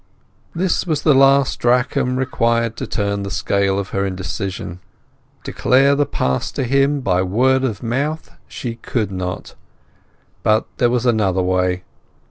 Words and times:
This 0.55 0.87
was 0.87 1.03
the 1.03 1.13
last 1.13 1.59
drachm 1.59 2.17
required 2.17 2.75
to 2.77 2.87
turn 2.87 3.21
the 3.21 3.29
scale 3.29 3.77
of 3.77 3.89
her 3.89 4.03
indecision. 4.03 4.79
Declare 5.43 5.93
the 5.93 6.07
past 6.07 6.55
to 6.55 6.63
him 6.63 7.01
by 7.01 7.21
word 7.21 7.63
of 7.63 7.83
mouth 7.83 8.31
she 8.47 8.77
could 8.77 9.11
not; 9.11 9.53
but 10.41 10.65
there 10.79 10.89
was 10.89 11.05
another 11.05 11.43
way. 11.43 11.83